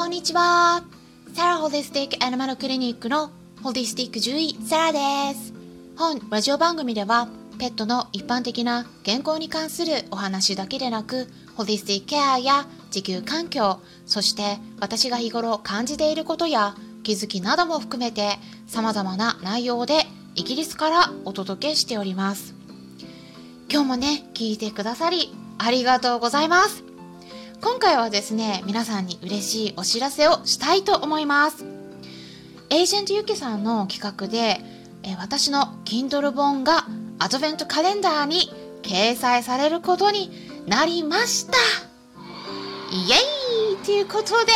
[0.00, 0.82] こんにちは。
[1.34, 3.30] サラホリスティックアニマルクリニックの
[3.62, 5.52] ホリスティック獣医サラです。
[5.94, 7.28] 本ラジオ番組では
[7.58, 22.54] ペットの一般的な健康に関するお話だけでなく、ホリスティックケアや地球環境、そして私が日頃感じていることや気づきなども含めて様々な内容でイギリスからお届けしております。
[23.70, 26.89] 今日もね、聞いてくださりありがとうございます。
[27.62, 31.66] 今回はですね、皆さんに嬉しいお知らせをしたいと思います。
[32.70, 34.62] エージェントユキさんの企画で、
[35.02, 36.86] え私の Kindle 本が
[37.18, 38.50] アドベントカレンダーに
[38.82, 40.30] 掲載されることに
[40.66, 41.52] なりました
[42.92, 44.52] イエーイということで、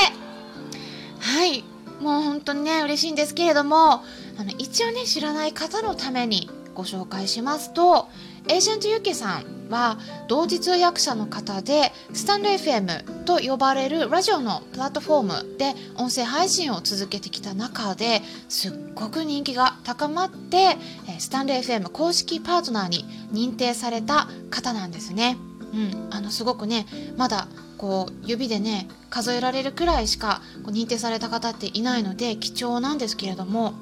[1.21, 1.63] はい、
[2.01, 4.03] もう本当にね、嬉しいんですけれども、
[4.39, 8.09] あの一応ね、知らない方のためにご紹介しますと、
[8.47, 9.99] エージェントユキさんは
[10.29, 20.77] 同時通訳者の方でスタンド FM と呼ばれるラジオのプラットフォームで音声配信を続けてきた中ですっごく人気が高まって
[21.19, 25.39] スタンド FM 公式パートナーに認定された方なんですね。
[25.73, 33.75] うん、あのすごくねまだこう指でね数えられるくらいしかこう認定された方っていないので貴重なんですけれども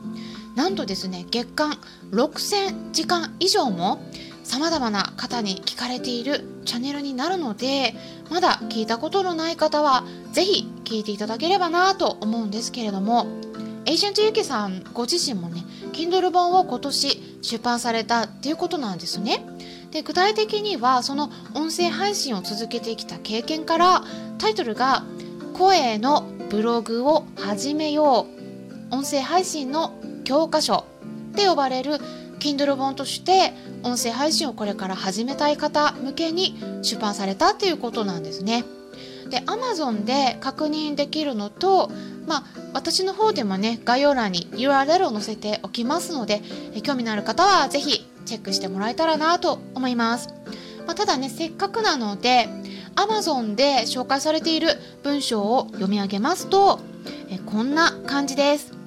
[0.55, 1.79] なんとですね月間
[2.13, 4.01] 6000時間以上も
[4.43, 7.95] さまざまな方に聞かれているチャンネルになるので
[8.31, 13.27] まだ聞いたことのない方は是非聞いていただければなと思うんですけれども
[13.85, 15.63] エージェントユキさんご自身もね
[15.93, 19.45] Kindle 本を今年出版されたっていうことなんですね。
[19.91, 24.05] で具体的にはその音声配信を続けてきた経験から
[24.39, 25.05] タイトルが
[25.53, 28.43] 「声のブログを始めよう」
[28.95, 29.93] 音声配信の
[30.25, 30.87] 教科書
[31.33, 31.99] って呼ばれる
[32.43, 33.53] Kindle 本として
[33.85, 38.65] 音声配信をこれから始めたい方向けに出版されたっていうことなんですね。
[39.31, 41.91] で Amazon で確認できるのと、
[42.27, 46.43] まあ、私の方でもね概要欄に URL を載せておきますので
[46.83, 50.29] 興味のある方は是非チェックしてもらえたらなと思います。
[50.85, 52.49] まあ、ただねせっかくなので
[52.97, 56.81] Amazon で紹介されている文章を読み上げますと
[57.31, 58.82] えこんな感じです。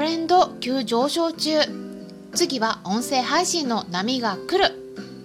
[0.00, 1.58] トレンド急上昇中。
[2.32, 4.74] 次は音声配信の波が来る。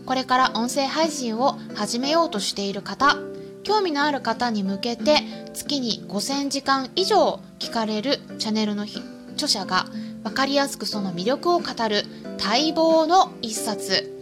[0.05, 3.15] これから音声配信を始めようとしている方。
[3.63, 5.21] 興味のある方に向けて
[5.53, 8.83] 月に5000時間以上聞かれるチャンネルの
[9.35, 9.85] 著者が
[10.23, 12.03] 分かりやすくその魅力を語る。
[12.37, 14.19] 待望の一冊。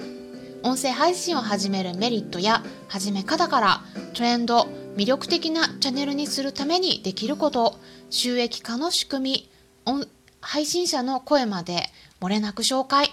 [0.62, 3.81] 音声配信を始めるメリットや始め方から
[4.13, 7.80] トレンド魅力的なチャンネルにするためにできること。
[8.12, 9.50] 収益化の仕組
[9.86, 10.13] み。
[10.44, 11.90] 配信者の声まで
[12.22, 13.09] 漏れなく紹介。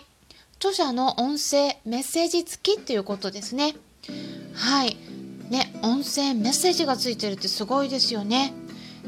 [0.59, 3.75] 著者の音声メッセージ付きっていうことですね。
[4.53, 4.97] はい。
[5.49, 8.53] ね音声メッセージがついてるってすごいですよね。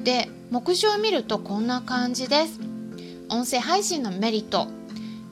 [0.02, 2.60] で目次を見るとこんな感じです。
[3.28, 4.68] 音声配信のメリット。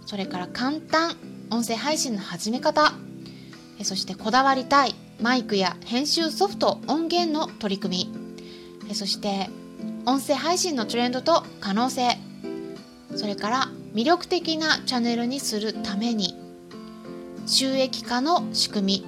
[0.04, 1.16] それから簡単。
[1.50, 2.92] 音声配信の始め方。
[3.82, 4.94] そしてこだわりたい。
[5.20, 8.10] マイクや編集ソフト音源の取り組
[8.88, 8.94] み。
[8.94, 9.48] そして
[10.06, 12.29] 音声配信のトレンドと可能性。
[13.20, 16.34] それから魅力的なチャンネルにするために
[17.46, 19.06] 収益化の仕組み。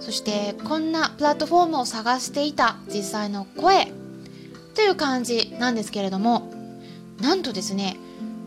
[0.00, 3.92] そしてこんなプラットフォームを探していた実際の声。
[4.74, 6.50] という感じなんですけれども
[7.20, 7.98] なんとですね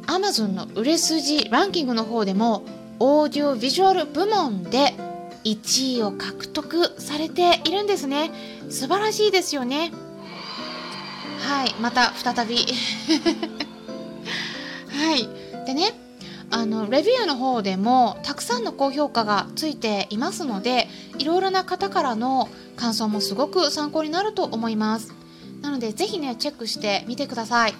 [0.07, 2.63] Amazon の売れ筋ランキングの方でも
[2.97, 4.95] オーディオビジュアル部門で
[5.43, 8.31] 1位を獲得されているんですね。
[8.71, 9.91] 素晴らしいですよね。
[11.41, 12.65] はいまた再び。
[15.05, 15.29] はい。
[15.67, 15.93] でね
[16.49, 25.13] あのレビューの方でもたくさんの高評価がついていますのでいろいろな方からの感想もすごく参考になると思います。
[25.61, 27.73] なのでぜひねチェックしてみてください。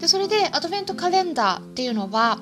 [0.00, 2.38] でそれでアドベントカレンダーっていうのは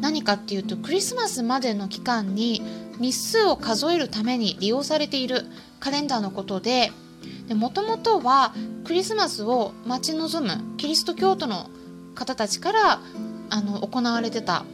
[0.00, 2.62] 何かっていうとクリスマスまでの期間に
[2.98, 5.44] 日数を数えるために利用されている
[5.80, 6.92] カレンダーのことで
[7.54, 8.52] もともとは
[8.84, 11.70] クリスマスを待ち望むキリスト教徒の
[12.14, 13.00] 方たちから
[13.50, 14.64] あの行われてた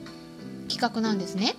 [0.68, 1.54] 企画なんですね、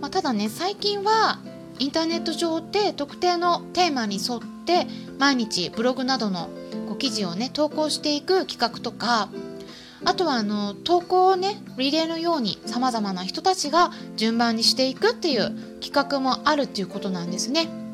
[0.00, 1.38] まあ、ただね最近は
[1.78, 4.86] インターネット上で特定のテーマに沿って
[5.18, 6.48] 毎日ブログなどの
[6.88, 9.28] こう記事をね投稿していく企画とか
[10.04, 15.50] あとはあの投稿をねリレーのようにさまざまな人たちが順番にしていくっていう
[15.80, 17.87] 企画もあるっていうことなんですね。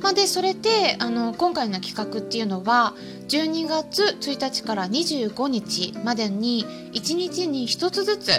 [0.00, 2.94] まあ、でそれであの今回の企画っていうのは
[3.28, 8.30] 12月1日から25日までに1日に1つずつ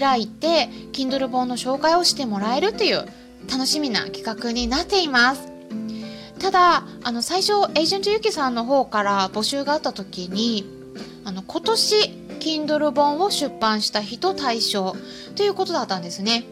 [0.00, 3.06] 開いて Kindle 本の紹介をしてもらえるという
[3.50, 5.56] 楽しみな企画になっています
[6.38, 10.64] ただあの最初エージェントユキさんの方から募集があった時に
[11.24, 11.96] あの今年
[12.40, 14.94] Kindle 本を出版した人対象
[15.34, 16.44] ということだったんですね。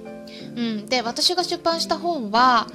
[0.57, 2.67] うん、で私が出版した本は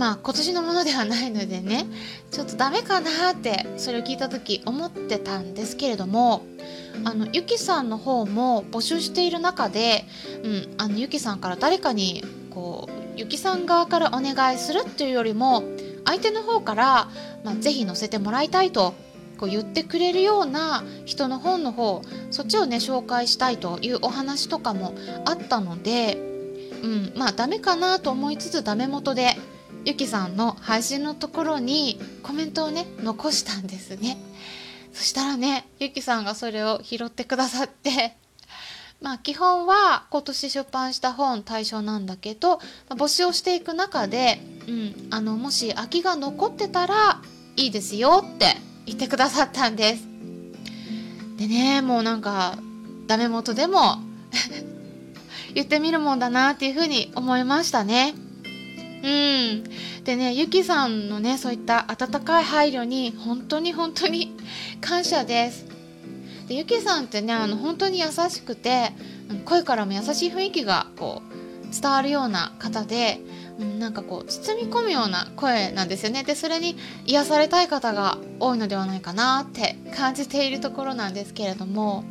[0.00, 1.84] まあ今年のものではないのでね
[2.30, 6.40] ちょっとダメかなってそれを聞いた時思ってたんですけれども
[7.04, 10.06] あのゆきさんの方も募集している中で、
[10.42, 15.64] うん、あのゆきさんから誰かにこうゆきさん側からお願いするっていうよりも
[16.06, 17.08] 相手の方から、
[17.44, 18.94] まあ、ぜひ載せてもらいたいと
[19.36, 22.00] こう言ってくれるような人の本の方
[22.30, 24.94] そっちをね紹介したいというお話とかも
[25.26, 26.16] あったので、
[26.82, 29.36] うん、まあダメかなと思いつつダメ元で
[29.84, 34.18] ゆきさんの配信のところにコメントをね残したんですね
[34.92, 38.16] そしたらねゆきさんがそれを拾ってくださって
[39.00, 47.22] まあ基本は今年出版した本対象なんだけど、ま、募集をしていく中で、うん、あのもし空きが残ってたら
[47.56, 50.06] いいですよって言ってくださったんです。
[51.38, 52.58] でねもうなんか
[53.06, 53.98] ダメ元でも
[55.54, 58.14] 言ってみるもんだなっていうふうに思いましたね。
[59.02, 59.64] うん。
[60.04, 64.36] でね、ゆきさんのね、そういった温かい配慮に本当に本当に
[64.80, 65.70] 感謝です。
[66.50, 68.90] でゆきさんってねあの本当に優しくて
[69.44, 73.20] 声からも優しい雰囲気がこう伝わるような方で、
[73.60, 76.76] うん、なんかこう包み込むような声なんですよねでそれに
[77.06, 82.02] 癒されたい方が多いのではないかなって感じているところなんですけれども、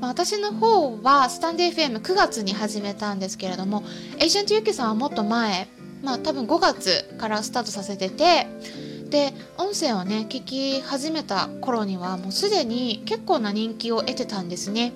[0.00, 3.82] まあ、私の方はスタンデー FM9 月に始めたんですけれども
[4.20, 5.66] エージェントゆきさんはもっと前
[6.02, 8.46] まあ多分5月からスタートさせてて
[9.10, 14.92] で音声をね聞き始めた頃にはもうすでに結構な人気を得てたんですね、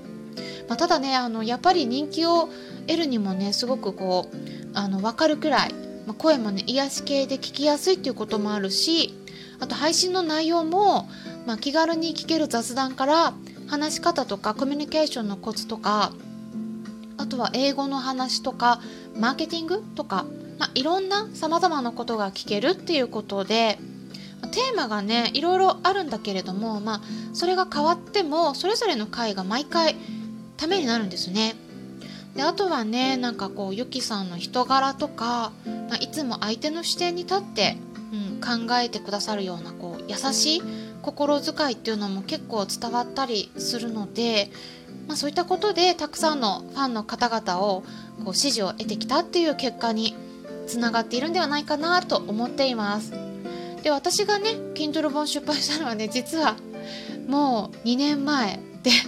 [0.69, 2.49] まあ、ただねあのやっぱり人気を
[2.87, 4.37] 得るにもねすごくこう
[4.75, 5.73] あの分かるくらい、
[6.06, 9.14] まあ、声もね癒し系で聞きやすいっていうこともあるし
[9.61, 11.09] あと配信の内容も、
[11.47, 13.35] まあ、気軽に聞ける雑談から
[13.69, 16.12] 話し方とかコミュニケーションのコツとか
[17.19, 18.81] あとは英語の話とか
[19.19, 20.26] マーケティングとか、
[20.58, 23.79] まあ、いろんなさまざまなことが聞けるっていうことで
[24.53, 27.00] テーマがねいろいろあるんだけれども、まあ、
[27.32, 29.97] それが変わってもそれぞれの回が毎回
[30.56, 31.55] ためになるんですね。
[32.35, 35.53] であとはねなんかこうゆきさんの人柄とか、
[35.88, 37.79] まあ、いつも相手の視点に立って、
[38.12, 40.62] うん、考えてくださるようなこう優しい
[41.00, 44.50] 心遣いっていうのも結構伝わったりするので、
[45.06, 47.85] まあ、そういったことでたくさんのファンの方々を
[48.25, 50.14] こう支持を得てきたっていう結果に
[50.66, 53.12] つながっているんではないかなと思っています。
[53.82, 56.56] で私がね Kindle 本出版したのはね実は
[57.28, 58.90] もう2年前で。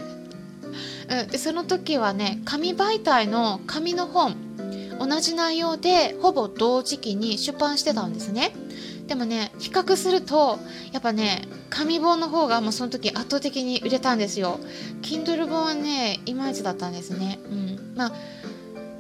[1.11, 4.37] うん、でその時はね紙媒体の紙の本
[5.01, 8.53] 同じ内容でほぼ同時期に出版してたんですね。
[9.07, 10.59] でもね比較すると
[10.93, 14.61] やっぱね紙本の方がもうその時圧倒的に売れたんですよ。
[15.03, 17.39] Kindle 本はねいまいちだったんですね。
[17.51, 17.95] うん。
[17.97, 18.13] まあ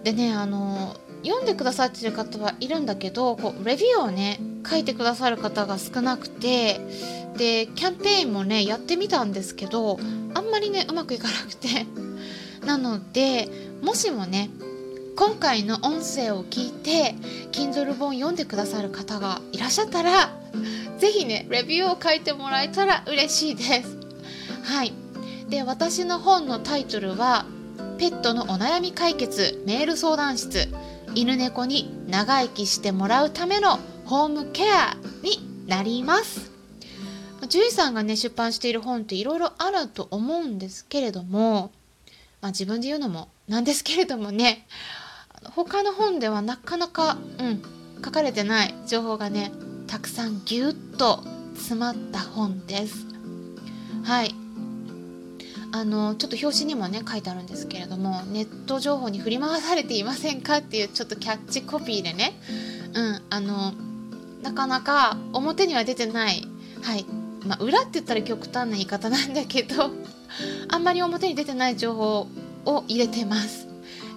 [0.05, 6.81] でねあの読んでくださってる方はいるんだけどこうレビューをね書いてくださる方が少なくて
[7.37, 9.99] でキャンペーンもねやってみたんですけど
[10.35, 11.87] あんまりねうまくいかなくて。
[12.67, 13.49] なので
[13.83, 14.51] もしもね
[15.17, 17.15] 今回の音声を聞いて
[17.53, 20.33] Kindle 本読んでくださる方がいらっしゃったら
[20.99, 23.97] 是非ねレビューを書いてもらえたら嬉しいです。
[24.65, 24.93] はい。
[25.49, 27.47] で私の本のタイトルは
[27.99, 30.69] ペットのお悩み解決メール相談室。
[31.19, 36.53] 犬猫に長生きしてもらうためのホームケアになります
[37.41, 41.73] 獣医さんがね出版している本っていろいろあると思うんですけれども、
[42.41, 44.65] まあ、自分で言うのもなんですけれどもね
[45.57, 47.63] 他の本ではなかなか、うん、
[48.05, 49.51] 書かれてない情報がね
[49.89, 53.07] たくさんぎゅっと詰まった本です。
[54.05, 54.48] はい
[55.71, 62.33] あのちょっと表紙にもね書いてあるんですけれどもネット情報に振り回されていませんかっていうちょっとキャッチコピーでね、
[62.95, 63.73] うん、あの
[64.43, 66.47] なかなか表には出てない。
[66.83, 67.05] はい。
[67.47, 69.91] まあ、裏って言ったら極端な言い方なんだけど
[70.69, 72.27] あんまり表に出てない情報
[72.65, 73.69] を入れてます。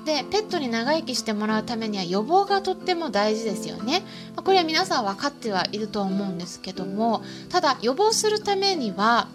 [0.05, 4.01] でペットに長生きしてもらうためには予防がとっても大事ですよね。
[4.35, 9.27] これは皆さん分かってはいると思うんですけどもただ予防するためには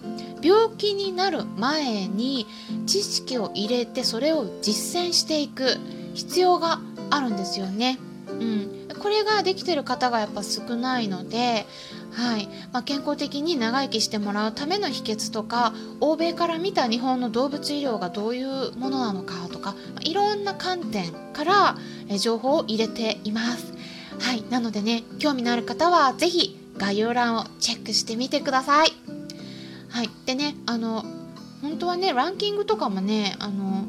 [0.47, 2.47] 病気になる前に
[2.87, 5.77] 知識を入れてそれを実践していく
[6.15, 6.79] 必要が
[7.11, 7.99] あるんですよね。
[8.29, 11.67] うん、これができてる方がやっぱ少ないので、
[12.13, 21.77] はいまあ、健康的に長生きしてもらうための秘訣とか欧米から見た日本の動物医療がどういうものなのかとか、まあ、いろんな観点から
[22.19, 23.75] 情報を入れています。
[24.21, 29.06] はい、なのでね興味のある方は是非概要欄をチェックしてみてください
[29.97, 30.11] はい。
[30.27, 31.07] でねあの
[31.63, 33.87] 本当はねランキングとかもねあの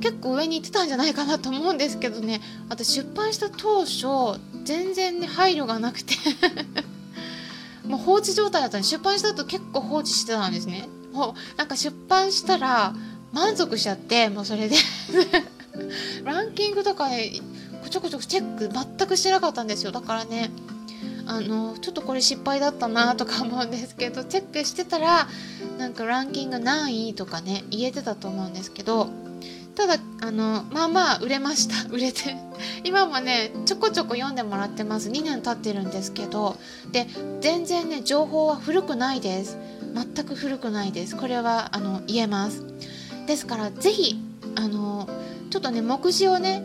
[0.00, 2.40] 結構上に行ってたんじゃないかなと思うんですけどね。
[2.68, 6.16] 私出版した当初全然ね配慮がなくて。
[7.86, 10.88] もう放置状態だったんで出版した後結構放置してたんですね。
[11.12, 12.92] もうなんか出版したら
[13.30, 14.74] 満足しちゃってもうそれで。
[16.24, 17.32] ランキングとかね
[17.84, 19.92] こちょこちょチェック全くしてなかったんですよ。
[19.92, 20.50] だからね
[21.26, 25.28] あのちょっとこれ失敗だったなとか思うんですけど チェックしてたら
[25.78, 29.08] なんかランキング何位とかね言えてたと思うんですけど
[29.74, 31.74] ただあのまあまあ売れました。
[31.90, 32.36] 売れて
[32.84, 35.08] 今もねちょこちょこ読んでもらってます。
[35.08, 36.56] 2年経ってるんですけど
[36.92, 37.08] で
[37.40, 39.58] 全然ね情報は古くないです。
[39.94, 41.16] 全く古くないです。
[41.16, 42.62] これはあの言えます。
[43.26, 44.20] ですから是非
[44.54, 45.08] あの
[45.50, 46.62] ちょっとね目次をね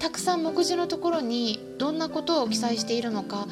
[0.00, 3.46] たくさん目次のところにどんなことを記載しているのか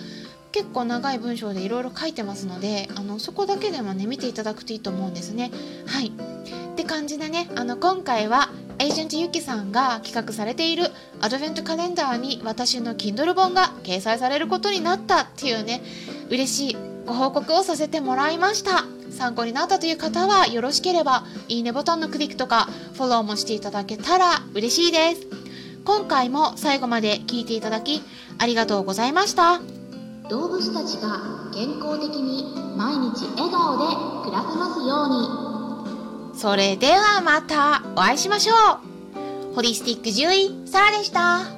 [0.53, 5.51] 結構長い文章でいろいろ書いてますのであのそこだけでもね見ていただくといいと思うんですね。
[5.87, 6.09] はい。
[6.09, 10.85] って感じでねあの今回はエージェントユキさんが企画されている
[11.21, 15.83] アドベントカレンダーに私の Kindle 本が掲載されることになったっていうね
[16.31, 18.85] 嬉しいご報告をさせてもらいました。
[19.11, 25.27] 参考になったという方はよろしければいいねボタンのクリックとかフォローもしていただけたら嬉しいです。
[25.85, 28.03] 今回も最後まで聞いていただき
[28.39, 29.78] ありがとうございました。
[30.29, 33.85] 動物たちが健康的に毎日笑顔で
[34.25, 36.39] 暮らせますように。
[36.39, 38.55] それではまたお会いしましょ
[39.53, 39.55] う。
[39.55, 41.58] ホリスティック獣医サラでした。